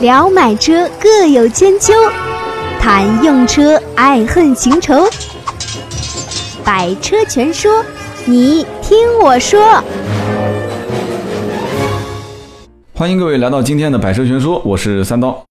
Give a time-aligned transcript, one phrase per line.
[0.00, 1.92] 聊买车各有千秋，
[2.78, 4.94] 谈用车爱恨情仇。
[6.64, 7.84] 百车全说，
[8.24, 9.82] 你听我说。
[12.94, 15.44] 欢迎各位来到今天的百车全说，我是三刀。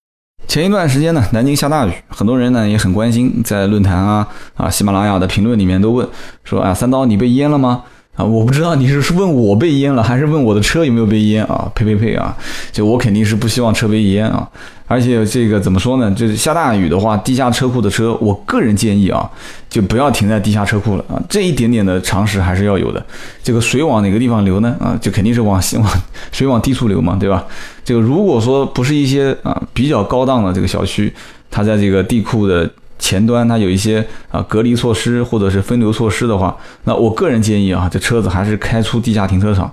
[0.48, 4.26] 前一段时间呢，南京下大雨，很多人呢也很关心，在论坛啊
[4.56, 6.08] 啊喜马拉雅的评论里面都问
[6.46, 7.84] 说啊，三刀你被淹了吗？
[8.18, 11.72] 啊，我不知道你是问我被淹了，还是问我的车有没有被淹啊？
[11.76, 12.36] 呸呸呸啊！
[12.72, 14.50] 就我肯定是不希望车被淹啊。
[14.88, 16.10] 而且这个怎么说呢？
[16.12, 19.30] 就是下大雨的话，地下车库的车，我个人建议啊，
[19.70, 21.22] 就不要停在地下车库了啊。
[21.30, 23.06] 这一点点的常识还是要有的。
[23.44, 24.76] 这个水往哪个地方流呢？
[24.80, 27.46] 啊，就肯定是往 往水往低处流嘛，对吧？
[27.86, 31.14] 这个如果说不是一些啊比较高档的这个小区，
[31.52, 32.68] 它在这个地库的。
[33.00, 39.72] 前端它有一些啊隔离措施或者是分流措施的话，那我个人建议啊，这车子还是开出地下停车场。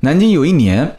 [0.00, 0.90] 南京有一年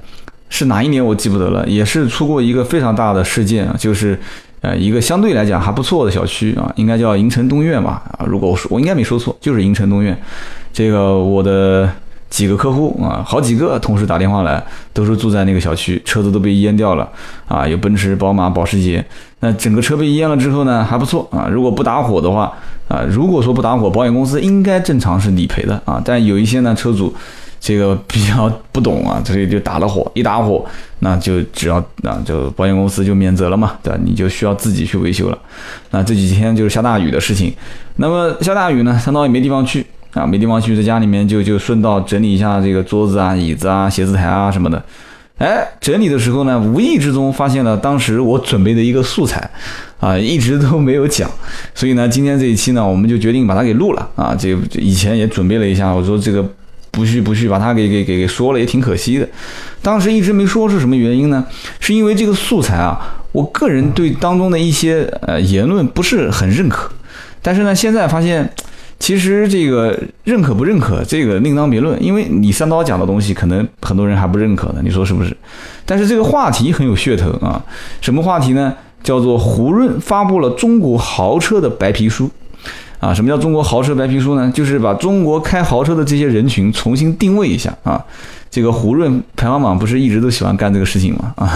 [0.50, 4.20] 是哪一年我记不得了，也是出过一个非常大的事件啊，就是
[4.62, 10.18] 呃一个相对来讲还不错的小区啊，应该叫银城东苑吧啊，如果我说我应该没说错，就是银城东苑。
[10.72, 11.90] 这个我的。
[12.34, 14.60] 几个客户啊，好几个同时打电话来，
[14.92, 17.08] 都是住在那个小区，车子都被淹掉了
[17.48, 19.06] 啊，有奔驰、宝马、保时捷。
[19.44, 21.50] 那整个车被淹了之后呢，还不错啊。
[21.52, 22.50] 如果不打火的话
[22.88, 26.02] 啊，如果说不打火，保险公司应该正常是理赔的啊。
[26.06, 27.14] 但有一些呢，车主
[27.60, 30.64] 这个比较不懂啊， 所以就打了火，一打火，
[31.00, 34.00] 那就只要那就保险公司就免责了嘛，对吧？
[34.06, 35.38] 你就需要自己去维修了。
[35.92, 37.54] 那这几天就是下大雨的事情，
[37.98, 39.86] 那么下大雨呢，相当于没地方去。
[40.14, 44.80] 啊，没地方去，在家里面就就顺道整理一下这个桌子啊、椅子啊、写字台啊什么的。
[45.40, 49.50] 哎，整理的时候呢，无意之中发现了当时我准备的一个素材，
[50.00, 51.30] 啊，一直都没有讲。
[51.74, 54.10] 所以呢，今天这一期呢，我们就决定把它给录了。
[54.16, 56.48] 啊，这以前也准备了一下，我说这个
[56.92, 59.28] 不去不去，把它给给给给说了也挺可惜的。
[59.82, 61.44] 当时一直没说是什么原因呢？
[61.80, 66.90] 是因为这个素材啊，我个人对当中的一些呃言论不是很认可。
[67.42, 68.50] 但是呢，现在发现。
[69.00, 72.02] 其实这个认可不认可，这个另当别论。
[72.02, 75.36] 因为你三刀讲的东西，可能很多人还不认可呢，你说是不是？
[75.86, 77.62] 但是这个话题很有噱头啊！
[78.00, 78.74] 什么话题呢？
[79.04, 82.32] 叫做胡润发布了中国豪车的白皮书
[83.02, 83.14] 啊！
[83.14, 84.50] 什么叫中国豪车白皮书呢？
[84.56, 88.02] 就是把中国开豪车的这些人群重新定位一下啊！
[88.50, 91.34] 这个胡润排行榜不是一直都喜欢干这个事情吗？
[91.36, 91.52] 啊，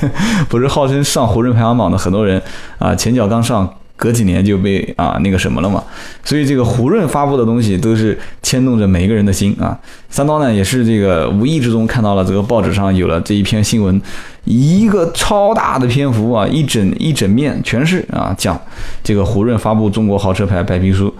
[0.48, 2.40] 不是号称上胡润排行榜的很多人
[2.78, 3.70] 啊，前脚刚上。
[3.96, 5.82] 隔几年就被啊那个什么了嘛，
[6.22, 9.78] 所以这个胡润发布的东西都是牵动着每一个人的心啊。
[10.10, 14.00] 三刀呢也是这个无意之中看到了这个报纸上有了这一篇新闻，
[14.44, 18.60] 一个超大的篇幅啊，一整一整面全是啊讲
[19.02, 21.12] 这个胡润发布中国豪车牌白皮书，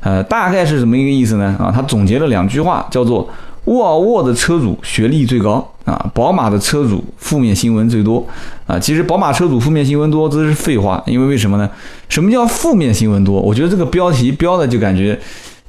[0.00, 1.56] 呃大概是什么一个意思呢？
[1.58, 3.28] 啊，他总结了两句话，叫做。
[3.64, 8.26] 沃尔沃的车主学历最高啊，宝马的车主负面新闻最多
[8.66, 8.78] 啊。
[8.78, 11.68] 其实宝马车主负面新闻多，这是废话，因为为什么呢？
[12.08, 13.40] 什么叫负面新闻多？
[13.40, 15.18] 我觉得这个标题标的就感觉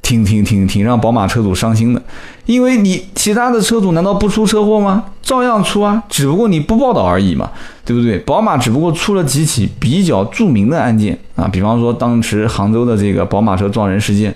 [0.02, 2.02] 挺挺挺挺让宝马车主伤心的，
[2.44, 5.04] 因为你其他的车主难道不出车祸吗？
[5.22, 7.50] 照样出啊，只不过你不报道而已嘛，
[7.84, 8.18] 对不对？
[8.18, 14.34] 宝马只不过出了几起比较著名的案件啊，比方说当时杭州的这个宝马车撞人事件。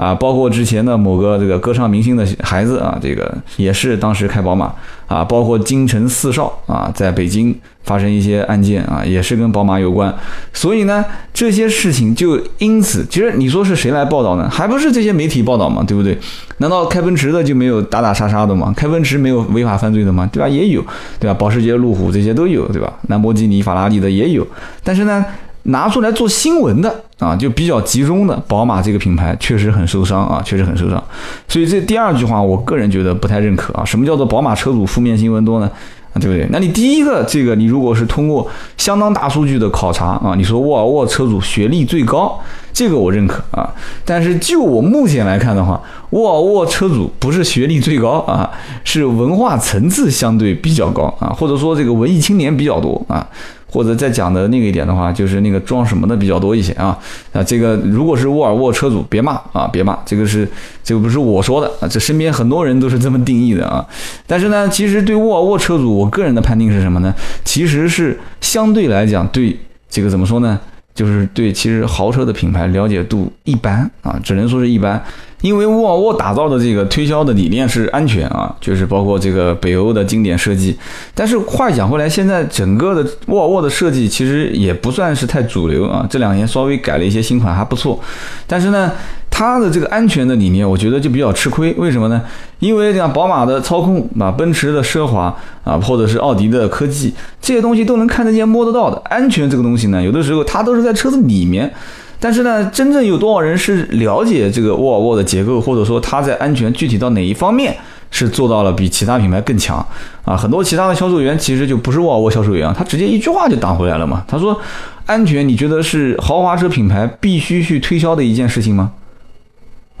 [0.00, 4.72] 啊，包括之前的某个这个歌唱明星的孩子啊，这个也是当时开宝马
[5.06, 10.14] 啊，包括京城四少啊，在北京发生一些案件啊，也是跟宝马有关。
[10.54, 14.48] 所以呢，这些事情就因此，其实你说是谁来报道呢？
[14.48, 16.16] 还不是这些媒体报道嘛，对不对？
[16.56, 18.72] 难道开奔驰的就没有打打杀杀的吗？
[18.74, 20.26] 开奔驰没有违法犯罪的吗？
[20.32, 20.48] 对吧？
[20.48, 20.82] 也有，
[21.18, 21.36] 对吧？
[21.38, 22.90] 保时捷、路虎这些都有，对吧？
[23.08, 24.46] 兰博基尼、法拉利的也有，
[24.82, 25.22] 但是呢？
[25.64, 31.02] 拿出来做新闻的啊，就比较集中的，宝马这个品牌确实很受伤啊，确实很受伤。
[31.46, 33.84] 所以这第二句话，我个人觉得不太认可啊。
[33.84, 35.70] 什么叫做宝马车主负面新闻多呢？
[36.12, 36.44] 啊，对不对？
[36.50, 42.36] 那你第一个这个，你如果是通过相当大数据的考察啊，你说沃尔沃车主学历最高，
[42.72, 43.72] 这个我认可啊。
[44.04, 48.50] 但是就我目前来看的话，沃尔沃车主不是学历最高啊，
[48.82, 53.24] 是文化层次相对比较高啊，或者说这个文艺青年比较多啊。
[53.70, 56.98] 或者再讲的那个一点的话，就是那个装什么的比较多一些啊
[57.32, 60.48] 啊，这个如果是沃尔沃车主，别骂啊，别骂，这个是
[60.82, 63.86] 这个不是我说的啊，这身边很多人都是这么定义的啊。
[64.26, 67.14] 但是呢，其实对沃尔沃车主，我个人的判定是什么呢？
[67.44, 69.56] 其实是相对来讲对
[69.88, 70.58] 这个怎么说呢？
[70.92, 75.02] 就是对其实豪车的品牌了解度一般啊，只能说是一般。
[75.40, 80.76] 因为沃尔沃打造的这个推销的理念是安全啊，就是包括这个北欧的经典设计。
[81.14, 86.06] 但是话讲回来，现在整个的沃尔沃的设计其实也不算是太主流啊。
[86.10, 87.98] 这两年稍微改了一些新款，还不错。
[88.46, 88.92] 但是呢。
[89.32, 91.72] 它的这个安全的理念，我觉得就比较吃亏。
[91.78, 92.20] 为什么呢？
[92.58, 95.34] 因为像宝马的操控啊，奔驰的奢华
[95.64, 99.00] 啊，或者是奥迪的科技，这些东西都能看得见、摸得到的。
[99.06, 101.72] 安全这个东西呢，有的时候它都是在车子里面。
[102.20, 107.74] 但是呢，真正有多少人是了解这个沃尔沃的结构，或者说它在安全具体到哪一方面
[108.10, 109.84] 是做到了比其他品牌更强
[110.24, 110.36] 啊？
[110.36, 114.22] 很多其他的销售员其实就不是沃尔沃销售员，他直接一句话就打回来了嘛。
[114.28, 114.60] 他说
[115.06, 118.92] ：“安全，你觉得是豪华车品牌必须去推销的一件事情吗？”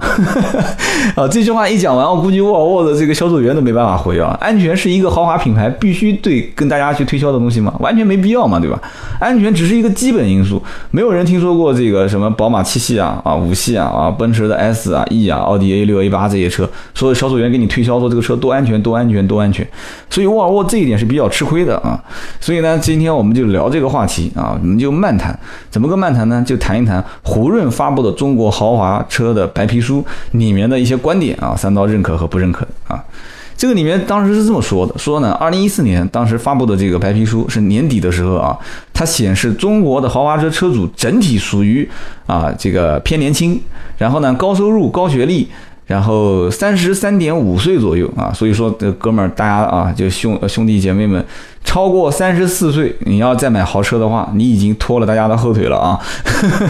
[1.14, 4.36] 啊，这句话一讲完，我估计沃尔沃的这个销售员都没办法回啊。
[4.40, 7.74] 安全是一个豪华品牌必须对跟大家去推销的东西吗？
[7.80, 8.80] 完全没必要嘛，对吧？
[9.20, 10.62] 安全只是一个基本因素。
[10.90, 19.66] 没有人听说过这个什么宝马七系啊、啊五系啊、啊奔驰的 S 啊、E 啊、奥迪 A 六、A 八这些车，所有销售员给你推销说这个车多安全、多安全、多安全。
[20.08, 22.02] 所以沃尔沃这一点是比较吃亏的啊。
[22.40, 25.38] 所以呢，今天我们就聊这个话题啊，我们就漫谈。
[25.70, 26.42] 怎么个漫谈呢？
[26.46, 29.89] 就谈一谈胡润发布的中国豪华车的白皮书。
[29.90, 33.02] 书里面的一些观点啊，三刀认可和不认可啊。
[33.56, 38.56] 这个里面当时是这么说的：说呢，二零一四年当时发布的这个白皮书是年底的时候啊，
[38.94, 41.86] 它显示中国的豪华车车主整体属于
[42.26, 43.60] 啊这个偏年轻，
[43.98, 45.48] 然后呢高收入、高学历。
[45.90, 51.24] 然后三十三点五岁左右啊，所以说这哥们儿大家啊，就兄兄弟姐妹们，
[51.64, 55.98] 超过三十四岁，你要再买豪车的话，你已经拖了大家的后腿了啊。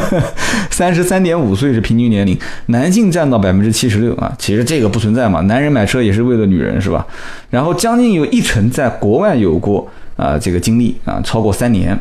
[0.73, 2.35] 三十三点五岁是平均年龄，
[2.69, 7.07] 男性占到百分之七十六啊，其实这个不存在嘛，男人买车也是为了女人是吧？
[7.51, 9.87] 然后将近有一成在国外有过
[10.17, 11.95] 啊这个经历啊，超过三年。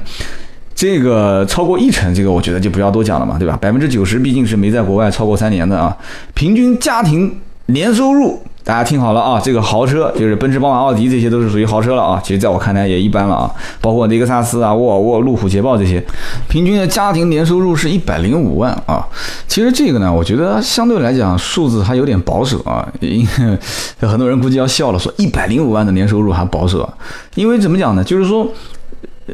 [0.79, 3.57] 这个超过一成，这个我觉得就不要多讲了嘛，对吧？
[3.59, 5.93] 百分之九十毕竟是没在国外超过三年的啊。
[6.33, 12.21] 平均家庭年收入，大家听好了啊，这个豪车就是奔驰、宝马、奥迪这些都是属于豪车了啊。
[12.23, 16.01] 其实在我看来也一般了啊，包括雷克萨斯啊、沃尔沃、路虎、捷豹这些，
[16.47, 19.05] 平均的家庭年收入是一百零五万啊。
[19.49, 23.59] 其实这个呢，我觉得相对来讲数字还有点保守啊，因为
[24.07, 26.89] 很多人估计要笑了，说一百零五万的年收入还保守，
[27.35, 28.01] 因为怎么讲呢？
[28.01, 28.47] 就是说。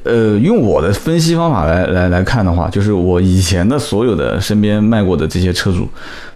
[0.04, 5.88] 呃，用我的分析方法来来来看的话，就是我以前的所有的身边卖过的这些车主，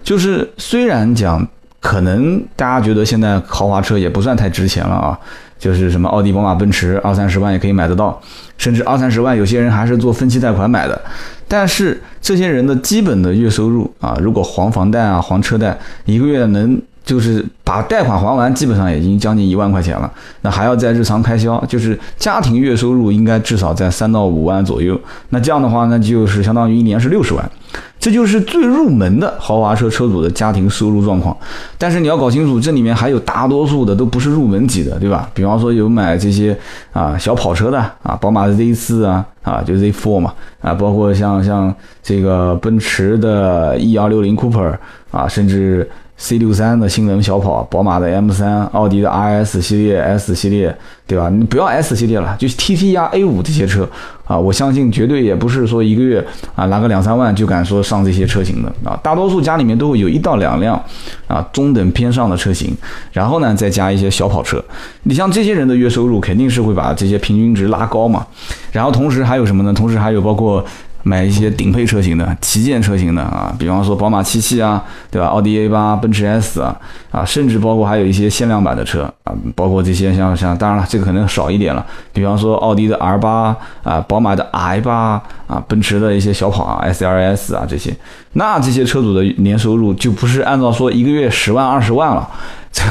[0.04, 1.46] 就是虽然讲
[1.80, 5.20] 可能大家觉得现在豪华车也不算太值钱了啊，
[5.58, 8.22] 就是什么奥迪、宝马、奔驰二三十万也可以买得到，
[8.58, 11.02] 甚至二三十万有些人还是做分期贷款买的，
[11.48, 16.82] 但是这些人的基本的月收入啊，如果还房贷啊、还车贷，一个月能。
[17.10, 20.12] 就是把贷款还完，基本上已经将近一万块钱了。
[20.42, 25.00] 那还要在日常开销，就是家庭月收入应该至少在三到五万左右。
[25.30, 27.52] 那这样的话，那就是相当于一年是六十万。
[28.00, 31.36] 这就是最入门的豪华车车主的家庭收入状况。
[31.80, 35.28] 但是你要搞清楚，这里面还有大多数的都不是入门级的，对吧？
[35.34, 36.56] 比方说有买这些
[36.94, 40.32] 啊小跑车的啊，宝马的 Z 四啊啊，就 Z Four 嘛
[40.62, 41.74] 啊，包括像像
[42.04, 44.78] 这个奔驰的 E 二六零 Cooper
[45.10, 45.90] 啊，甚至。
[46.22, 50.78] C 六三的性能小跑，宝马的 M 三，奥迪的 RS 系列、S 系列，
[51.08, 51.30] 对吧？
[51.30, 53.90] 你不要 S 系列了，就 TT 呀、A 五这些车
[54.26, 56.24] 啊，我相信绝对也不是说一个月
[56.56, 59.00] 啊拿个两三万就敢说上这些车型的啊。
[59.02, 60.80] 大多数家里面都会有一到两辆
[61.26, 62.76] 啊中等偏上的车型，
[63.14, 64.62] 然后呢再加一些小跑车。
[65.04, 68.28] 你像这些人的月收入肯定是会把这些平均值拉高嘛。
[68.74, 69.74] 然后同时还有什么呢？
[69.74, 70.64] 同时还有包括。
[71.04, 75.28] 买一些顶配车型的旗舰车型的啊，比方说宝马七系啊，对吧？
[75.28, 76.76] 奥迪 A 八、奔驰 S 啊，
[77.10, 81.86] 啊，甚至包括还有一些限量版的车啊，包括这些像像，当然了，这个可能少一点了。
[82.12, 87.96] 比方说奥迪的 R 八啊，宝马的 i 八啊，奔驰的一些小跑啊，S R S 啊这些，
[88.34, 92.30] 那这些车主的年收入就不是按照说一个月十万二十万了，
[92.72, 92.84] 这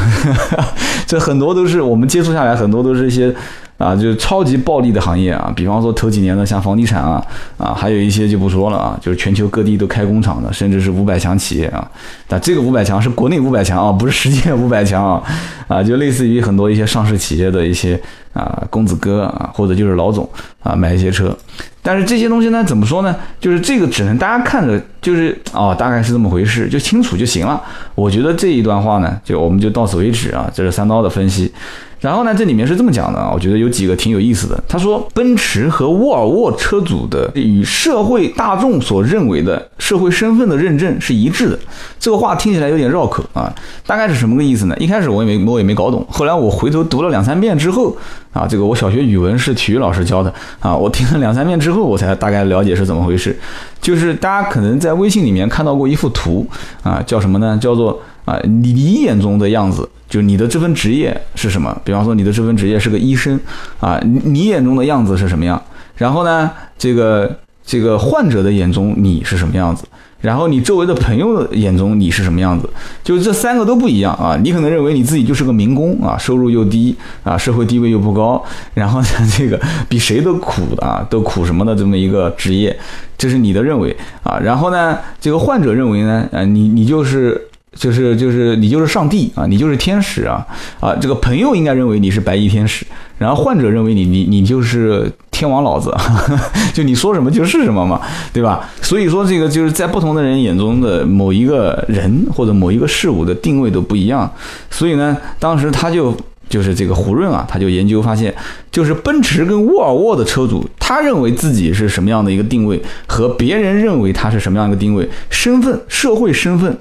[1.06, 3.34] 这很多都是我们接触下来，很多都是一些。
[3.78, 7.24] 啊，就是超级暴利的行业啊，比方说头几年的像房地产啊，
[7.56, 11.88] 啊，还有一些就不说了啊，就是全球各地都开工厂的，甚至是五百强企业啊。
[12.26, 15.22] 但这个五百强是国内五百强啊，不是世界五百强啊，
[15.68, 17.98] 啊，就类似于很多一些上市企业的一些
[18.32, 20.28] 啊公子哥啊，或者就是老总
[20.64, 21.36] 啊买一些车。
[21.80, 23.14] 但是这些东西呢，怎么说呢？
[23.40, 27.62] 就是这个只能大家看着，就是哦，大概是这么回事，就清楚就行了。
[27.94, 31.52] 我觉得这一段话呢，就我们就到此为止啊，这是三刀的分析。
[32.00, 34.62] 然后呢，这里面是这么讲的啊，我觉得有几个挺有意思的。
[34.68, 41.58] 他说，奔驰和沃尔沃车主的与社会大众所认为的社会身份的认证是一致的。
[41.98, 43.52] 这个话听起来有点绕口啊，
[43.86, 44.76] 大概是什么个意思呢？
[44.78, 47.96] 一开始我也没我也没搞懂，后来我回头读了两三遍之后
[48.32, 53.36] 啊，这个我小学语文是体育老师教的啊，我听了两三遍之后，我才大概了解是怎么回事。
[53.80, 56.46] 就是大家可能在微信里面看到过一幅图
[56.82, 57.58] 啊，叫什么呢？
[57.60, 59.88] 叫做啊，你你眼中的样子。
[60.08, 61.78] 就你的这份职业是什么？
[61.84, 63.38] 比方说你的这份职业是个医生
[63.78, 65.62] 啊，你你眼中的样子是什么样？
[65.96, 67.30] 然后呢，这个
[67.62, 69.84] 这个患者的眼中你是什么样子？
[70.22, 72.66] 然后你周围的朋友的眼中你是什么样子，
[73.04, 74.34] 就这三个都不一样啊。
[74.42, 78.42] 你可能认为你自己就是个民工啊，收入又低啊，社会地位又不高，
[78.72, 82.74] 然后呢这个比谁都苦啊，都苦什么的这么一个职业，
[83.18, 84.38] 这是你的认为啊。
[84.38, 87.47] 然后呢，这个患者认为呢，呃，你你就是。
[87.78, 90.44] 就是就是你就是上帝啊，你就是天使啊
[90.80, 90.92] 啊！
[91.00, 92.84] 这个朋友应该认为你是白衣天使，
[93.18, 95.94] 然后患者认为你你你就是天王老子，
[96.74, 98.00] 就你说什么就是什么嘛，
[98.32, 98.68] 对吧？
[98.82, 104.28] 所以说这个就是在不同的人眼中的某一个人或者某一个事物的定位都不一样，
[104.70, 106.12] 所以呢，当时他就
[106.48, 108.34] 就是这个胡润啊，他就研究发现，
[108.72, 116.76] 就是奔驰跟沃尔沃的车主，他认为自己是什么样的一个定位，和别人认为他是什么样一个定位，身份社会身份。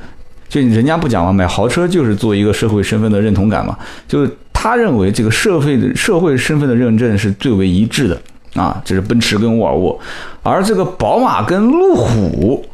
[0.49, 3.77] 就人家不讲嘛，买豪车就是做一个社会身份的认同感嘛。
[4.07, 8.21] 就是他认为这个社会的社会身份的认证是最为一致的
[8.55, 9.99] 啊，这是奔驰跟沃尔沃，
[10.43, 12.65] 而这个宝马跟路虎。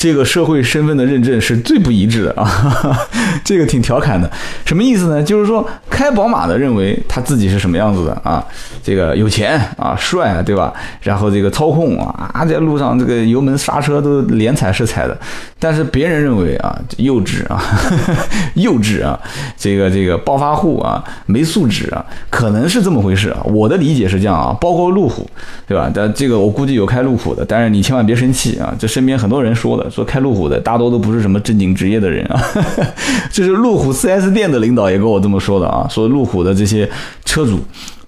[0.00, 2.98] 这个社会身份的认证是最不一致的啊，
[3.44, 4.30] 这个挺调侃的，
[4.64, 5.22] 什么意思呢？
[5.22, 8.42] 就是说开宝马的认为他自己是什么样子的啊，
[8.82, 10.72] 这个有钱啊，帅，对吧？
[11.02, 15.14] 然后这个操控啊，在路上这个油门刹车都连踩是踩的，
[15.58, 17.62] 但是别人认为啊，幼稚啊，
[18.56, 19.20] 幼稚啊，
[19.58, 23.42] 这个这个暴发户啊，没素质啊，可能是这么回事啊。
[23.44, 25.28] 我的理解是这样啊，包括路虎，
[25.68, 25.90] 对吧？
[25.94, 29.89] 但这个我估计有开路虎的，但是你千万别生气啊，这身边很多人说的。
[29.90, 32.40] 说开路虎的大多都不是什么正经职业的人啊，
[33.30, 36.88] 就是路虎 4S 店的领导也跟我这么说的啊，说路虎的这些
[37.24, 37.58] 车主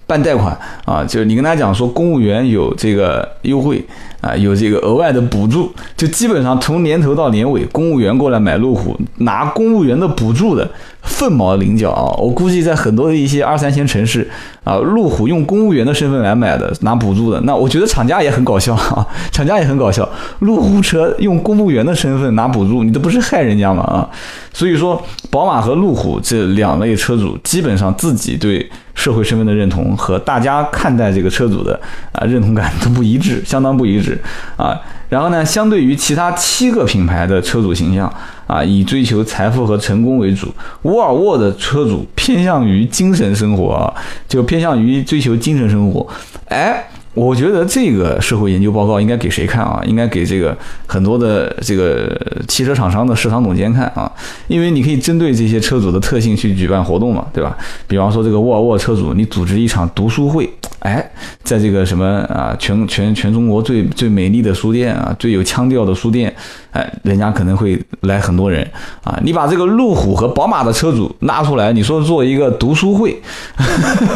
[0.07, 3.85] 办贷款啊，就是你跟他讲说公务员有这个优惠。
[4.23, 10.65] 啊，有这个额外的补助，就基本上从年头到年尾，公务员过来买路虎，拿公务员的补助的，
[11.01, 12.07] 凤毛麟角啊！
[12.17, 14.25] 我估计在很多的一些二三线城市
[14.63, 20.07] 啊，路虎用公务员的身份来买的，拿补助的，那我觉得厂家也很搞笑啊， 厂家也很搞笑，
[20.39, 23.83] 路虎车用公务员的身份拿补助，你这不是害人家吗？
[23.83, 24.09] 啊，
[24.53, 28.71] 所以说，宝马和路虎这两类车主，基本上自己对。
[28.95, 31.79] 社会身份的认同和大家看待这个车主的
[32.11, 34.19] 啊认同感都不一致，相当不一致
[34.57, 34.79] 啊。
[35.09, 38.11] 然后呢，相对于其他七个品牌的车主形象
[38.47, 43.93] 啊，以追求财富和成功为主，沃尔沃的车主偏向于精神生活啊，
[44.27, 46.07] 就偏向于追求精神生活，
[46.47, 46.87] 哎。
[47.13, 49.81] 我觉得这个社会研究报告应该给谁看啊？
[49.85, 52.09] 应该给这个很多的这个
[52.47, 54.11] 汽车厂商的市场总监看啊，
[54.47, 57.55] 因为你可以针对这些车主的特性去举办活动嘛，对吧？
[57.87, 60.49] 比方说这个沃尔沃车主，你组织一场读书会。
[60.79, 61.11] 哎，
[61.43, 66.33] 在这个什么啊，全全全中国最最美丽的书店啊，最有腔调的书店，
[66.73, 68.69] 哎，人家可能会来很多人
[69.05, 69.17] 啊。
[69.23, 73.21] 你把这个路虎和宝马的车主拉出来，你说做一个读书会，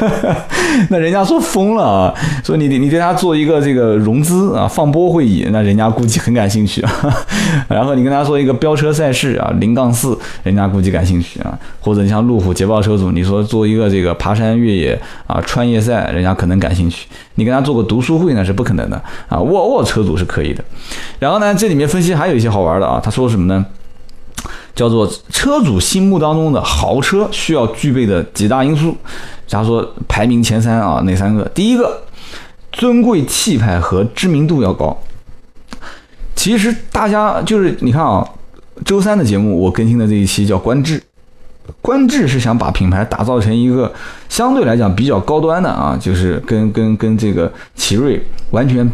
[0.92, 6.92] 那人家说疯了啊，说你你对他做一个这个融资啊放波会议，那人家估计很感兴趣啊。
[7.70, 11.58] 然后你跟他说一个飙车赛事啊，零杠四，人家估计感兴趣啊。
[11.80, 16.58] 或者你像路虎捷豹车主，你说做一个这个爬山越野啊穿越赛，人家可能。
[16.58, 19.00] 感兴趣，你跟他做个读书会那是不可能的
[19.30, 19.38] 啊！
[19.40, 20.64] 沃尔沃车主是可以的。
[21.20, 23.00] 然后呢，这里面分析还有一些好玩的啊。
[23.04, 23.66] 他说什么呢？
[24.76, 28.96] 叫做车主心目当中的豪车需要具备的几大因素。
[29.48, 31.44] 假如说排名前三啊，哪三个？
[31.50, 32.04] 第一个，
[32.72, 34.96] 尊贵气派和知名度要高。
[36.36, 38.24] 其实大家就是你看啊，
[38.86, 41.02] 周三的节目我更新的这一期叫观致。
[41.82, 43.92] 观致是想把品牌打造成一个
[44.30, 48.88] 相对来讲比较高端的啊，就是跟跟跟这个奇瑞完全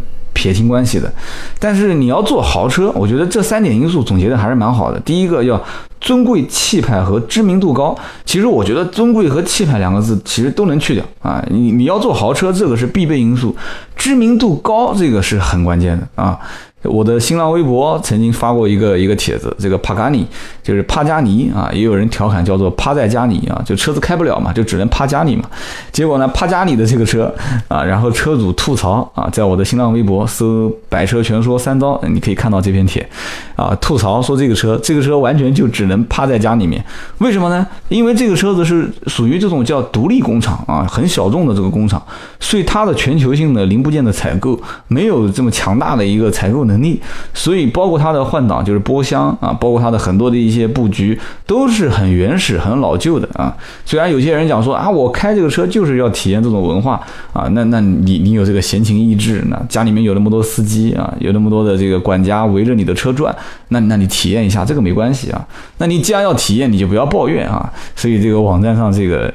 [0.44, 1.10] 撇清关系的。
[1.58, 5.00] 但是你要做豪车，我觉得这三点因素总结的还是蛮好的。
[5.00, 5.62] 第一个要
[6.02, 7.96] 尊贵气派和知名度高，
[8.26, 11.42] 其实我觉得尊贵和气派两个字其实都能去掉啊。
[11.50, 13.56] 你你要做豪车，这个是必备因素，
[13.96, 16.38] 知名度高这个是很关键的啊。
[16.84, 20.26] 我的新浪微博曾经发过一个一个帖子，这个帕加尼
[20.62, 25.44] 就是帕加尼啊，也有人调侃叫做趴在家里啊，就车子开不了嘛，就只能趴家里嘛。
[25.92, 27.34] 结果呢，帕加尼的这个车
[27.70, 33.08] 啊，然后车主吐槽啊，在我的新浪微博搜“百车全说三刀”，你可以看到这篇帖
[33.56, 36.84] 啊，吐槽说这个车这个车完全就只能趴在家里面，
[37.20, 37.66] 为什么呢？
[37.88, 42.02] 因为这个车子是属于这种叫独立工厂啊，很小众的这个工厂，
[42.42, 44.60] 所以它的全球性的零部件的采购
[44.90, 46.73] 没有这么强大的一个采购能。
[46.74, 47.00] 能力，
[47.34, 53.56] 所以包括它的换挡，就是波箱啊，包括它的很多的一些布局，都是很原始、很老旧的啊。
[53.86, 57.00] 虽然有些人讲说啊，我开这个车就是要体验这种文化
[57.32, 63.36] 啊，那那你你有这个闲情逸致，那家里面有那么多司机啊，有那么多的这个管家围着你的车转，
[63.70, 65.46] 那那你体验一下这个没关系啊。
[65.78, 67.72] 那你既然要体验，你就不要抱怨啊。
[67.96, 69.34] 所以这个网站上这个。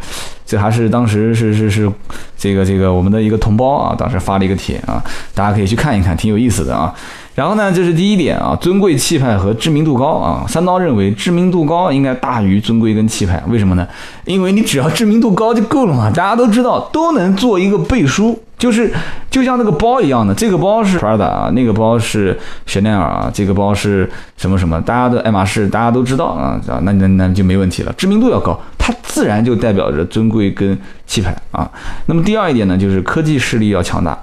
[0.49, 1.87] 这还是当时是是是
[2.35, 4.97] 这个这个我们的一个同胞啊，当时发了一个帖啊，
[5.35, 6.91] 大家可以去看一看，挺有意思的啊。
[7.39, 10.45] 然后呢，这是第一点啊，尊贵气派和知名度高啊。
[10.49, 13.87] 三刀认为知名度高应该大于尊贵跟气派，为什么呢？
[14.25, 18.93] 因为你只要知名度高就够了嘛，大家都知道，都能做一个背书，就是
[19.31, 30.77] 就像那个包一样的，这个包是 Prada 啊，那个包是香奈儿啊，这个包是什么什么，大家的爱马仕大家都知道啊，那那那就没问题了，知名度要高，它自然就代表着尊贵跟
[31.07, 31.71] 气派啊。
[32.07, 34.19] 那么第二一点呢，就是科技势力要强大。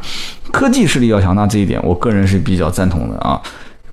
[0.51, 3.41] 科技势力要强大这一点，我个人是比较赞同的啊。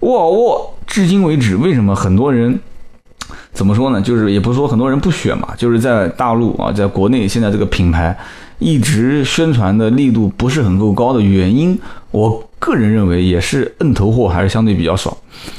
[0.01, 2.59] 沃尔沃至今为止，为什么很多人
[3.53, 4.01] 怎么说呢？
[4.01, 8.17] 就是也不是说很多人不选嘛，就是在大陆啊，在国内现在这个品牌
[8.59, 11.79] 一直宣传的力度不是很够高的原因，
[12.11, 15.17] 我个人认为也是摁头货还是相对比较少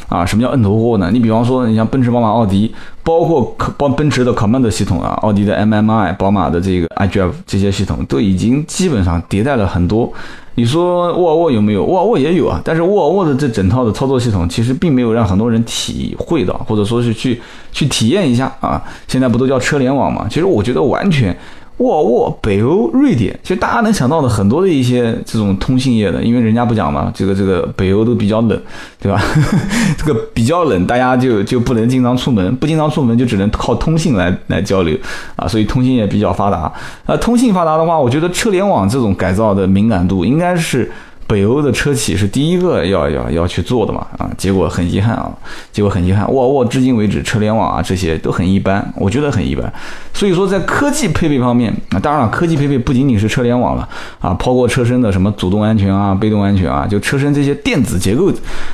[0.09, 0.25] 啊。
[0.25, 1.09] 什么叫摁头货呢？
[1.11, 2.73] 你比方说，你像奔驰、宝马、奥迪，
[3.03, 10.11] 包括包奔驰的 Command 系统啊，奥迪的 MMI，宝马的这个 iDrive 这些系统都已经基本上迭代了很多。
[10.55, 11.83] 你说沃尔沃有没有？
[11.83, 17.41] 沃尔沃也有啊，但是沃尔沃的这整套的操作系统其实并没有让很多人体会到，或者说是去
[17.71, 18.81] 去体验一下啊。
[19.07, 20.27] 现在不都叫车联网吗？
[20.29, 21.35] 其实我觉得完全。
[21.77, 28.61] 沃尔沃、北欧、瑞典，其实大家能想到的很多的一些这种通信业的，因为人家不讲嘛，这个这个北欧都比较冷，
[29.01, 29.21] 对吧？
[29.97, 34.97] 这个比较冷，大家就就不能经常出门，不经常出门就只能靠通信来来交流
[35.35, 36.71] 啊，所以通信业比较发达。
[37.05, 40.91] 啊，通信发达的话，我觉得车联网这种改造的敏感度应该是。
[41.25, 45.31] 北欧的车企是第一个要要要去做的嘛啊，结果很遗憾啊，
[45.71, 49.71] 结果很遗憾，沃尔沃至今为止车联网啊这些都很一般，我觉得很一般。
[50.13, 53.87] 所以说在科技配备方面啊，当然了，科技配备不仅仅是车联网了
[54.19, 58.31] 啊，包括车身的什么主动安全啊、被动安全啊，就车身这些电子结构，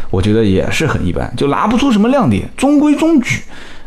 [0.10, 3.42] 我觉得也是很一般，就拿不出什么亮点，中规中矩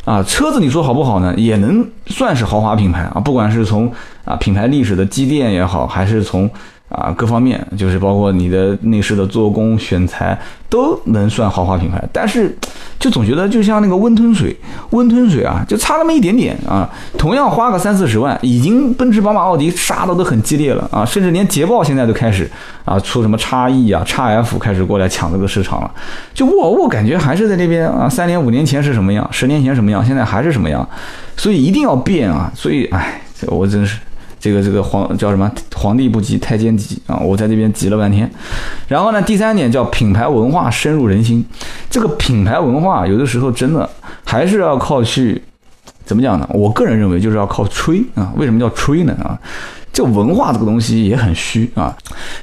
[0.04, 0.23] 啊。
[0.23, 1.35] 车子你说好不好呢？
[1.37, 3.92] 也能算是豪华品牌啊，不管是从
[4.25, 6.49] 啊品牌历史的积淀也好，还是从。
[6.92, 12.54] 啊，各方面就是包括你的内饰的做工、选材都能算豪华品牌，但是
[12.99, 14.54] 就总觉得就像那个温吞水，
[14.90, 16.88] 温吞水啊，就差那么一点点啊。
[17.16, 22.50] 同样花个三四十万，已经奔驰、宝马、奥迪杀的都很激烈了啊，甚至连捷豹现在都开始
[22.84, 25.90] 啊出什么叉 E 啊、叉 F 开始过来抢这个市场了。
[26.34, 30.86] 就沃尔沃感觉还是在那边啊，三年五年前是什么样，十年前什么样，现在还是什么样，
[31.36, 32.52] 所以一定要变啊。
[32.54, 33.99] 所以哎，我真是。
[34.43, 35.49] 这个这个皇叫什么？
[35.76, 37.17] 皇帝不急太监急啊！
[37.19, 38.28] 我在这边急了半天。
[38.89, 41.45] 然后呢，第三点叫品牌文化深入人心。
[41.89, 43.89] 这个品牌文化有的时候真的
[44.25, 45.41] 还是要靠去
[46.05, 46.49] 怎么讲呢？
[46.50, 48.33] 我个人认为就是要靠吹啊。
[48.37, 49.13] 为什么叫吹呢？
[49.23, 49.39] 啊？
[49.93, 51.95] 这文化这个东西也很虚啊，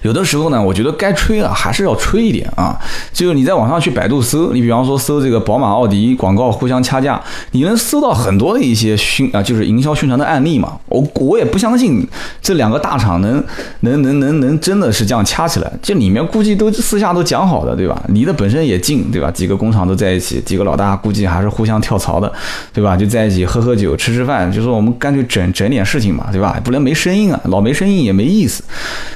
[0.04, 2.78] 有的时候呢，我觉得该吹啊，还是要吹一点啊。
[3.12, 7.20] 就是你在网上去百度搜，你比方说搜这个宝马、奥迪广告互相掐架，
[7.52, 10.78] 你能搜到很多的一些宣啊，就是营销宣传的案例嘛。
[10.88, 12.08] 我我也不相信
[12.42, 13.44] 这两个大厂能
[13.80, 18.00] 能能能能真的是这样掐起来，这里面估计都私下都讲好的，对吧？
[18.10, 19.32] 离得本身也近，对吧？
[19.32, 22.32] 几个工厂都在一起，几个老大估计还是互相跳槽的，
[22.72, 22.96] 对吧？
[22.96, 26.60] 就在一起喝喝酒、吃吃饭，就说我们干脆整整点事情嘛，对吧？
[26.64, 27.39] 不能没声音啊。
[27.46, 28.64] 老没声音也没意思，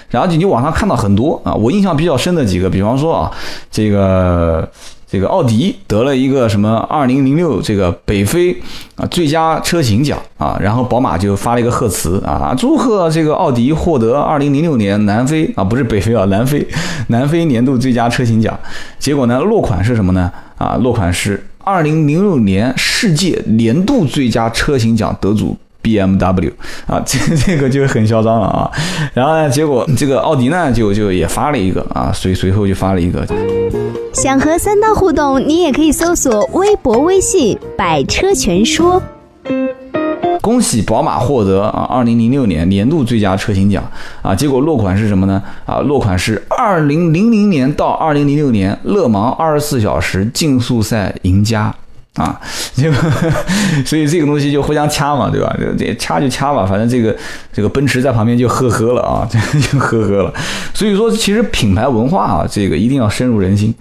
[0.09, 3.31] 然后你就网上看到很多啊，我印象比较深的几个，比方说啊，
[3.71, 4.67] 这个
[5.07, 8.55] 这个奥迪得了一个什么二零零六这个北非
[8.95, 16.65] 啊最佳车型奖啊，然后宝马就发了一个贺词啊，祝贺这个奥迪获得二零零六年南非啊不是北非啊南非
[17.07, 18.57] 南非年度最佳车型奖，
[18.97, 20.31] 结果呢落款是什么呢？
[20.57, 25.55] 啊落款是二零零六年世界年度最佳车型奖得主。
[25.84, 26.52] B M W
[26.88, 28.72] 啊，这这个就很嚣张了啊！
[29.13, 33.28] 然后呢，结果这个奥迪呢，就就也发了一个啊，随随后就发了一个。
[34.13, 39.04] 想和三刀互动，你也可以搜索微博、微信“百车全说”。
[40.39, 43.84] 恭喜宝马获得啊，二零零六年年度最佳车型奖
[44.22, 44.34] 啊！
[44.34, 45.41] 结果落款是什么呢？
[45.65, 51.74] 啊，落款是二零零零年到二零零六年勒芒二十四小时竞速赛赢家。
[52.15, 52.39] 啊，
[52.76, 52.91] 就
[53.86, 55.56] 所以这个东西就互相掐嘛，对吧？
[55.78, 57.15] 这掐就掐吧，反正这个
[57.52, 60.34] 这个奔驰在旁边就呵呵了啊， 就呵呵了。
[60.73, 63.73] 所以说，其实品牌文化啊，这个一定要深入人心。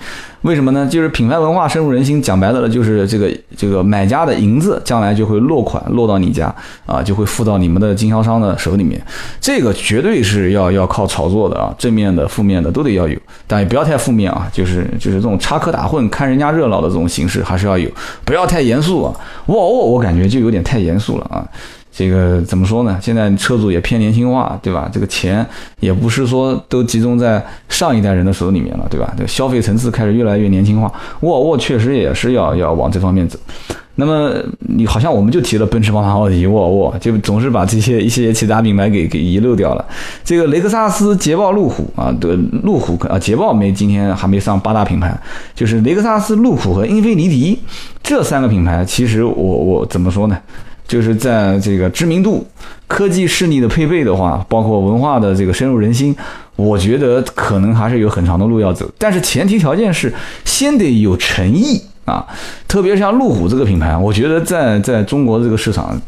[0.43, 0.87] 为什么呢？
[0.87, 6.53] 就是品牌文化深入人心，讲白了，就是这个这个买家的银子将来就会落款落到你家
[6.85, 9.01] 啊，就会付到你们的经销商的手里面。
[9.41, 17.89] 这个绝对是要要靠炒作的啊，正面的、负面的都得要有，但也不要太负面啊，就是就是这种插科打诨、看人家热闹的这种形式还是要有，
[18.25, 19.15] 不要太严肃啊。
[19.47, 21.47] 沃尔沃我感觉就有点太严肃了啊。
[21.93, 22.99] 这个怎么说呢？
[23.03, 24.89] 现在车主也偏年轻化，对吧？
[24.91, 25.47] 这个钱
[25.79, 29.13] 也不是说都集中在上一代人的手里面了，对吧？
[29.17, 33.39] 这个消费层次开始越来越年轻化，沃尔沃确实也是要要往这方面走。
[33.95, 39.85] 那么你好像我们就提了奔驰、宝马、奥迪、沃尔沃，就总是把这些一些其他品牌给给遗漏掉了。
[40.25, 45.15] 这个雷克萨斯、捷豹、路虎啊，对，路虎啊，捷豹没今天还没上八大品牌，
[45.55, 47.61] 就是雷克萨斯、路虎和英菲尼迪
[48.03, 50.39] 这三个品牌，其实我我怎么说呢？
[50.93, 52.47] 就是在这个知名度、
[52.87, 56.15] 科技势力的配备的话，包括文化的这个深入人心，
[56.55, 58.87] 我觉得可能还是有很长的路要走。
[58.99, 60.13] 但是前提条件是
[60.45, 62.27] 先得有诚意啊，
[62.69, 65.99] 特别像路虎这个品牌，我觉得在在中国这个市场，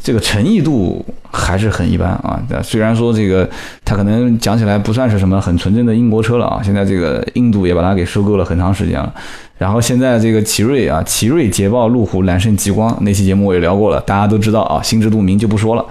[0.00, 2.40] 这个诚意度还是很一般啊。
[2.62, 3.50] 虽然说这个
[3.84, 9.12] 它可能讲起来不算是什么很纯正的英国车了啊，现在这个印度也把它给收购了很长时间了。
[9.58, 15.84] 然后现在这个奇瑞啊，奇瑞、捷豹、路虎、揽胜、极光那期节目我也聊过了，大家都知道啊，心知肚明就不说了。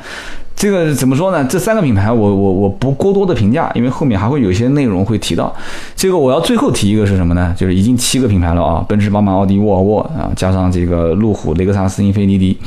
[0.55, 1.45] 这个怎么说呢？
[1.45, 5.55] 这三个品牌我我我不过多的评价，因为后面还会有一些内容会提到。
[5.95, 7.53] 这个我要最后提一个是什么呢？
[7.55, 12.57] 就是已经七个品牌了啊，奔驰、宝马、奥迪、沃尔沃啊，加上这个路虎、雷克萨斯、英菲尼迪。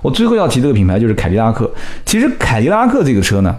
[0.00, 1.70] 我最后要提这个品牌就是凯迪拉克。
[2.06, 3.54] 其实凯迪拉克这个车呢，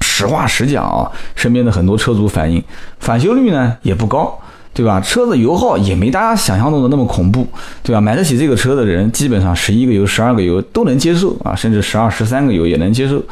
[0.00, 2.64] 实话实讲啊，身边的很多车主反映，
[3.00, 4.38] 返修率呢也不高。
[4.76, 5.00] 对吧？
[5.00, 7.46] 车子油耗也没大家想象中的那么恐怖，
[7.82, 7.98] 对吧？
[7.98, 13.22] 买得起这个车的人，基本上十一个油、十二个油都能接受啊，甚至十二、十三个油也能接受。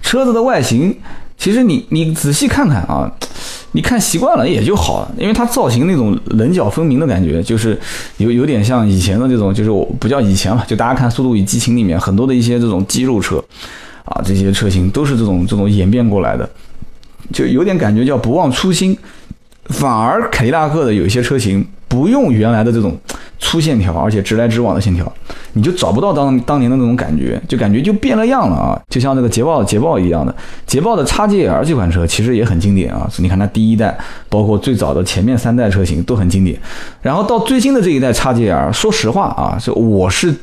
[0.00, 0.96] 车子的外形，
[1.36, 3.10] 其实你你仔细看看啊，
[3.72, 7.76] 你看习惯了也就好了，因为它造型那种棱角分明的感觉，就是
[8.18, 13.42] 有有点像以前的这种，就是我不叫以前了，就大家看《速度与激情》里面很多的一些这种肌肉车
[14.04, 16.48] 啊，这些车型都是这种这种演变过来的，
[17.32, 18.96] 就有点感觉叫不忘初心。
[19.66, 22.96] 反而凯迪拉克的有一些车型不用原来的这种
[23.38, 25.10] 粗线条，而且直来直往的线条，
[25.52, 28.80] 你就找不到当当年的那种感觉，就感觉就变了样了啊！
[28.88, 30.34] 就像那个捷豹捷豹一样的，
[30.66, 33.08] 捷豹的 XJR 这款车其实也很经典啊。
[33.18, 33.96] 你看它第一代，
[34.28, 36.58] 包括最早的前面三代车型都很经典，
[37.00, 40.34] 然后到最新的这一代 XJR，说实话啊，是我是。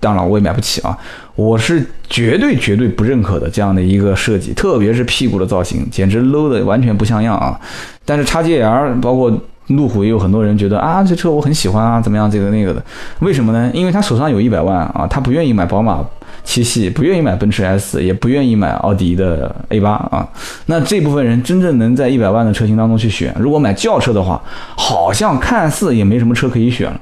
[0.00, 0.96] 当然我也买不起啊，
[1.36, 7.60] 我是绝对绝对不认可的这样的一个设计，特别是屁股的造型，简直 low 的完全不像样啊。
[8.04, 9.30] 但是叉 G L 包括
[9.66, 12.82] 路虎也有很多人觉得啊，这车我很喜欢啊，怎么样这个那个的？
[13.20, 13.70] 为什么呢？
[13.74, 16.02] 因为他手上有一百万啊，他不愿意买宝马
[16.42, 20.26] 七系，不愿意买奔驰 S，也不愿意买奥迪的 A 八啊。
[20.66, 24.42] 那这部分人真正能在一百万的车型当中去选，如果买轿车的话，
[24.76, 27.00] 好像看似也没什么车可以选了，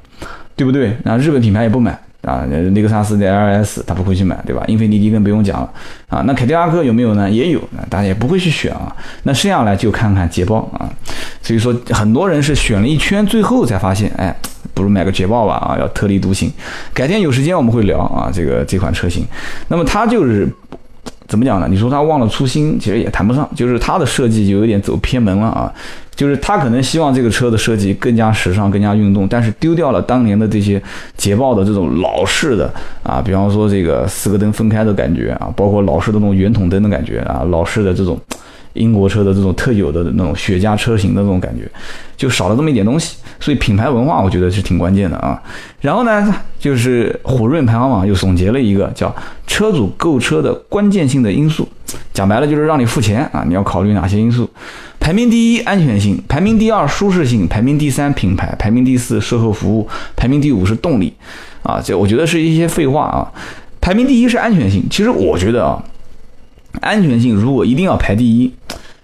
[0.57, 0.95] 对不对？
[1.05, 1.99] 那日本品牌也不买。
[2.23, 4.63] 啊，雷克萨斯的 LS 他不会去买，对吧？
[4.67, 5.71] 英菲尼迪更不用讲了
[6.09, 6.23] 啊。
[6.27, 7.31] 那凯迪拉克有没有呢？
[7.31, 8.95] 也有，大家也不会去选啊。
[9.23, 10.91] 那剩下来就看看捷豹啊。
[11.41, 14.35] 所以说，很多人是选了一圈，最后才发现，哎，
[14.75, 16.53] 不如买个捷豹吧啊，要特立独行。
[16.93, 19.25] 改天有时间我们会聊啊，这个这款车型。
[19.69, 20.49] 那么它就是
[21.29, 21.69] 怎么讲呢？
[21.71, 25.73] 你说他忘了初心，其实也谈不上，就是他的设计就有点走偏门了啊。
[26.17, 30.83] 就是他可能希望这个车的设计更加时尚、更加运动，但是丢掉了当年的这些
[31.17, 32.69] 捷豹的这种老式的
[33.05, 38.19] 啊，比方说这个四个灯分开的感觉啊，包括老式的那种圆筒灯的感觉啊，老式的这种
[38.75, 41.69] 英国车的这种特有的那种雪茄车型的那种感觉，
[42.17, 43.17] 就少了这么一点东西。
[43.41, 45.41] 所以品牌文化我觉得是挺关键的啊。
[45.81, 49.15] 然后呢，就是虎润排行榜又总结了一个叫
[49.47, 51.69] 车主购车的关键性的因素，
[52.13, 54.49] 讲白了就是让你付钱啊，你要考虑哪些因素。
[54.99, 61.15] 排名第一安全性，排名第二舒适性，排名第三品牌，排名第四售后服务，排名第五是动力，
[61.63, 63.31] 啊，这我觉得是一些废话啊。
[63.81, 65.83] 排名第一是安全性，其实我觉得啊，
[66.81, 68.53] 安全性如果一定要排第一，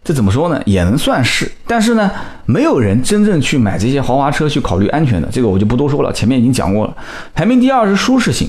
[0.03, 0.61] 这怎么说呢？
[0.67, 2.11] 也能算是，但是呢，
[2.45, 6.95] 没有人真正去买这些豪华车去考虑安全的，这个我就不多说了，前面已经讲过了。
[7.35, 8.49] 排名第二是舒适性。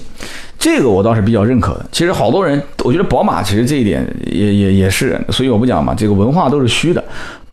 [0.57, 1.85] 这个我倒是比较认可的。
[1.91, 7.03] 其实好多人，我觉得宝马其实这一点也也也是，所以我不讲嘛，这个文化都是虚的。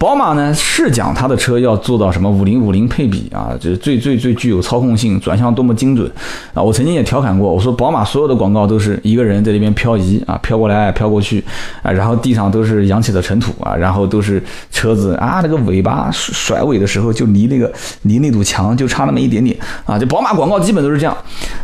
[0.03, 6.11] 宝马呢是讲它的车要做到什么五零五零配比啊，就是最最最具有操控性，转向多么精准
[6.53, 6.61] 啊！
[6.61, 11.45] 我曾经也调侃过，我说宝马所有的广告都是一个人在那边漂移啊，飘过来飘过去
[11.85, 21.17] 啊，然后地上都是扬起的尘土啊，然后都是车子啊，那个尾巴甩尾的时候就离那个离那堵墙就差那么一点点啊，就宝马广告基本都是这样。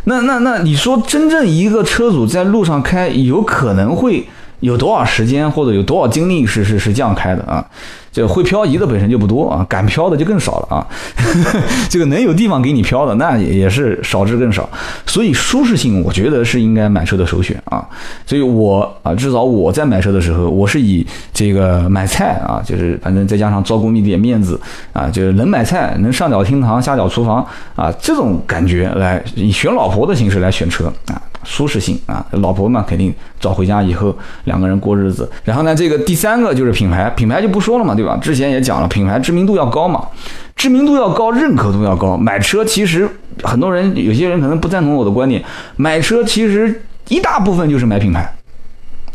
[0.05, 4.25] 那那那你说真正一个车主在路上开，有可能会
[4.59, 7.65] 有多少时间或者有多少精力是是是这样开的啊？
[8.11, 10.87] 这会漂移的本身就不多啊，敢漂的就更少了啊。
[11.87, 14.67] 这个能有地方给你漂的，那也是少之更少。
[15.05, 17.87] 所以舒适性，我觉得是应该买车的首选啊。
[18.25, 24.59] 所以我啊，至少我在买车的时候，我是以这个买菜啊，就是反正再加上照顾一点面子
[24.91, 27.45] 啊，就是能买菜，能上脚厅堂，下脚厨房
[27.75, 31.21] 啊，这种感觉来以选老婆的形式来选车啊。
[31.43, 35.29] 舒适性啊，老婆嘛肯定找回家以后两个人过日子。
[35.43, 38.17] 然后呢，这个第三个就是品牌，品牌就不说了嘛，对吧？
[38.21, 40.07] 之前也讲了，品牌知名度要高嘛，
[40.55, 42.17] 知名度要高，认可度要高。
[42.17, 43.09] 买车其实
[43.43, 45.43] 很多人有些人可能不赞同我的观点，
[45.75, 48.33] 买车其实一大部分就是买品牌。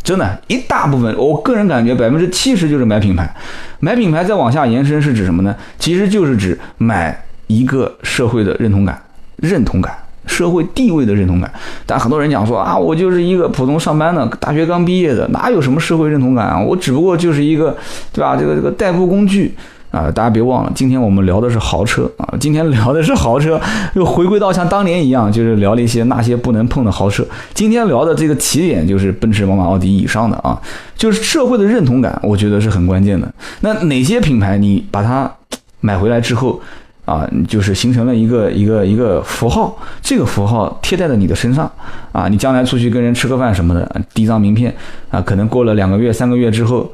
[0.03, 3.35] 真的，一大部分，我个人感觉百分之七十就是买品牌，
[3.79, 5.55] 买品牌再往下延伸是指什么呢？
[5.79, 9.01] 其实就是指买一个社会的认同感、
[9.37, 11.51] 认同感、社会地位的认同感。
[11.85, 16.59] 但很多人讲说啊，我就是一个普通上班的，大学刚毕业的，哪有什么社会认同感啊？
[16.59, 17.75] 我只不过就是一个，
[18.13, 18.35] 对吧？
[18.35, 19.53] 这个这个代步工具。
[19.91, 23.57] 啊，大家别忘了，今天我们聊的是豪车啊，今天聊的是豪车，
[23.93, 27.25] 又回归到像当年一样，就是聊了一些那些不能碰的豪车。
[27.53, 30.61] 今天聊的这个起点就是奔驰、宝马、奥迪以上的啊，
[30.97, 33.33] 就是社会的认同感，我觉得是很关键的。
[33.61, 35.31] 那哪些品牌你把它
[35.79, 36.59] 买回来之后
[37.05, 41.71] 啊，就是形成了一个一个一个符号，这个符号贴在了你的身上
[42.11, 44.75] 啊，你将来出去跟人吃个饭什么的，递张名片
[45.09, 46.91] 啊，可能过了两个月、三个月之后，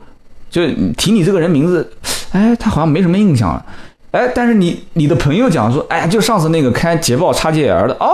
[0.50, 0.62] 就
[0.98, 1.92] 提你这个人名字。
[2.34, 3.66] 哎，他好像没什么印象了。
[4.12, 8.12] 哎，但是你你的朋友讲说，哎，就上次那个开捷豹 XJL 的哦。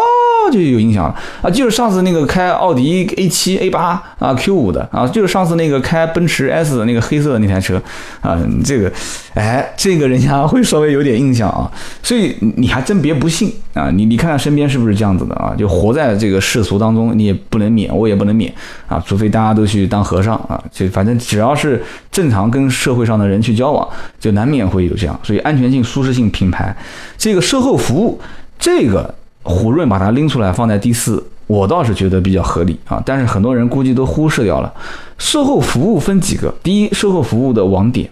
[0.50, 1.50] 就有影响了啊！
[1.50, 7.82] 就是上次那个开奥迪 A 七、A 八啊、Q 五的啊，就是上次那个开奔驰 S 的那个黑色的那台车
[8.22, 8.92] 啊，这个，
[9.34, 11.72] 哎，这个人家会稍微有点印象啊。
[12.02, 13.90] 所以你还真别不信啊！
[13.92, 15.54] 你你看看身边是不是这样子的啊？
[15.58, 18.54] 就活在这个世俗当中，你也不能免，我也不能免
[18.88, 20.62] 啊，除非大家都去当和尚啊。
[20.72, 23.88] 就反正只要是正常跟社会上的人去交往，
[24.20, 25.20] 就难免会有这样。
[25.24, 26.76] 所以安全性、舒适性、品牌，
[27.18, 28.20] 这个售后服务，
[28.58, 29.14] 这个。
[29.48, 33.02] 胡润把它拎出来放在第四，我倒是觉得比较合理啊。
[33.06, 34.72] 但是很多人估计都忽视掉了。
[35.18, 36.54] 售后服务分几个？
[36.62, 38.10] 第一，售后服务的网点，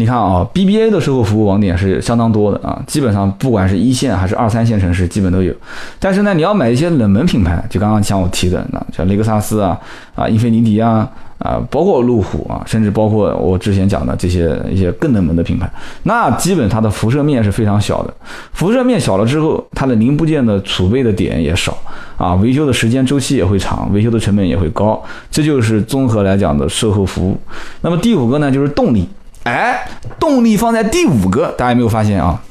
[0.00, 5.54] 你看啊，BBA 的售后服务网点是相当多的啊，基本上不管是一线还是二三线城市，基本都有。
[5.98, 9.78] 但是呢，你要买一些冷门品牌，就刚刚像我提的那，像雷克萨斯啊，
[10.14, 11.06] 啊，英菲尼迪啊。
[11.40, 15.66] 啊，包括路虎啊，甚至包括我之前讲的这些一些更冷门的品牌，
[16.02, 18.12] 那基本它的辐射面是非常小的。
[18.52, 21.74] 辐射面小了之后，它的零部件的储备的点也少
[22.18, 25.02] 啊，维修的时间周期也会长，维修的成本也会高。
[25.30, 27.34] 这就是综合来讲的售后服务。
[27.80, 29.08] 那么第五个呢，就是动力。
[29.44, 32.42] 哎，动力放在第五个，大家有没有发现啊？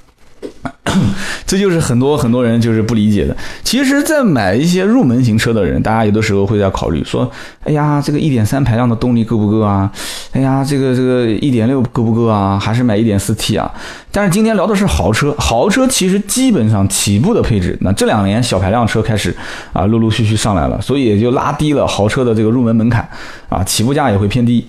[1.46, 3.36] 这就是很多很多人就是不理解的。
[3.64, 7.30] 其实，在买一些入门型车的人，大家有的时候会在考虑说
[7.64, 9.92] ：“哎呀，这个一点三排量的动力够不够啊？
[10.32, 12.58] 哎呀，这个这个一点六够不够啊？
[12.60, 13.72] 还是买一点四 T 啊？”
[14.12, 19.36] 但是今天聊的是豪车，豪车其实基本上起步的配置，那这两年小排量车开始
[19.74, 23.08] 啊陆陆续续上来了，所以也就拉低了豪车的这个入门门槛
[23.50, 24.68] 啊，起步价也会偏低。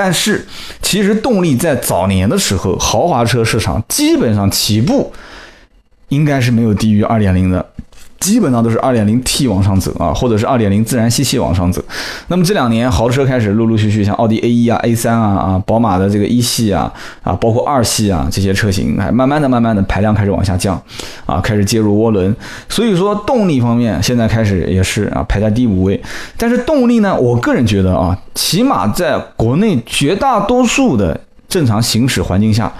[0.00, 0.46] 但是，
[0.80, 5.12] 其实动力在早年的时候，豪华车市场基本上起步
[6.10, 7.68] 应该是没有低于二点零的。
[8.20, 11.82] 基本上都是二点零 T 往上走啊，或者是二点零自然吸气往上走。
[12.26, 20.80] 那么这两年豪车开始陆陆续续，像奥迪 A 一啊、A 三啊、啊宝马的这个一系啊、啊包括二系啊这些车型，还，慢慢的、慢慢的排量开始往下降，
[21.26, 22.34] 啊，开始接入涡轮。
[22.68, 26.00] 所以说动力方面现在开始也是啊排在第五位。
[26.36, 32.72] 但是动力呢，我个人觉得啊，起码在国内绝大多数的正常行驶环境下，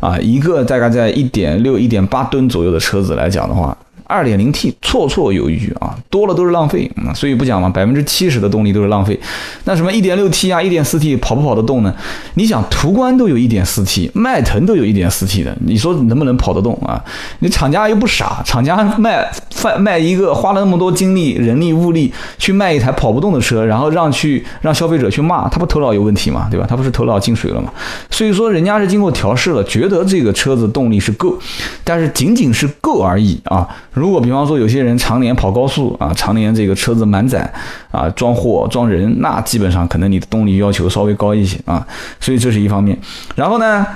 [0.00, 3.74] 啊，一个大概在一点六、一点八吨左右的车子来讲的话。
[4.12, 9.18] 二点零 T 绰绰有余啊，多了都是浪费啊，所以不讲嘛，百分之七十的动力都是浪费。
[9.64, 11.94] 那什么一点六 T 啊，一点四 T 跑不跑得动呢？
[12.34, 17.02] 你想途观都有一点四 T，迈腾都有一点四 T 的，你说能不能跑得动啊？
[17.38, 19.26] 你厂家又不傻，厂家卖
[19.64, 26.66] 卖卖一个花了那么多精力、人力、物力去卖一台跑不动的车，然后让去让消费者去骂，他不头脑有问题嘛，对吧？
[26.68, 27.72] 他不是头脑进水了嘛？
[28.10, 31.38] 所以说人家是经过调试了，觉得这个车子动力是够，
[31.82, 33.66] 但是仅仅是够而已啊。
[34.02, 37.48] 如果比方说有些人常年跑高速啊，常年这个车子满载
[37.92, 41.86] 啊，装货装人，那基本上可能你的动力要求稍微高一些啊，
[42.18, 42.98] 所以这是一方面。
[43.36, 43.86] 然后呢，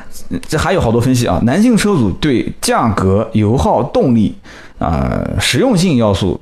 [0.46, 4.32] 这还有好多分析啊，男性车主对价格、油耗、动力
[4.78, 6.40] 啊、实用性要素。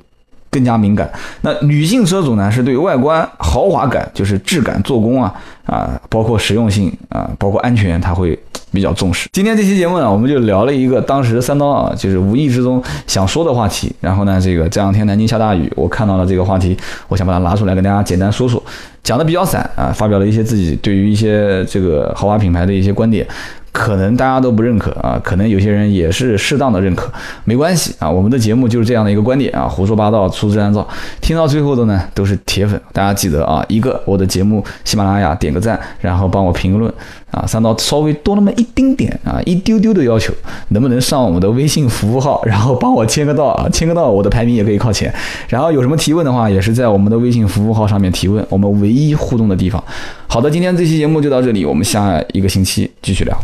[0.51, 1.11] 更加敏感。
[1.41, 8.39] 那女性车主呢，是对外观豪华感，就是质感、做工啊啊，包括实用性啊，包括安全，他会
[8.75, 9.29] 比较重视。
[9.31, 13.91] 今天这期节目呢，我们就聊了一个当时三刀啊，就是无意之中想说的话题。
[14.01, 18.61] 然后呢，这个这两天南京下大雨，我看到了这个话题，我想把它拿出来跟大家简单说说。
[19.01, 23.25] 讲的比较散啊，发表了一些自己对于一些这个豪华品牌的一些观点。
[23.71, 27.11] 可能大家都不认可啊，可能有些人也是适当的认可，
[27.43, 28.09] 没关系啊。
[28.09, 30.87] 我们的节目就是这样的一个观点啊，胡说八道，粗制滥造。
[31.19, 36.91] 听到最后的呢，都是铁粉，大家记得啊，一个我的节目喜马拉雅点个赞，然后帮我评个论
[37.35, 37.45] 啊。
[37.45, 40.33] 三刀稍微多那么一丁点啊，一丢丢的要求，
[40.69, 43.67] 能不能上我们的微信服务号，然后帮我签个到啊？
[43.69, 45.13] 签个到，我的排名也可以靠前。
[45.49, 49.83] 然后有什么提问的话，也是在我们的微信服务号上面提问，我们唯一互动的地方。
[50.27, 53.37] 好的，今天这期节目就到这里，我们下一个星期继续聊。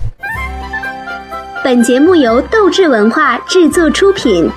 [1.64, 4.50] 本节目由斗志文化制作出品。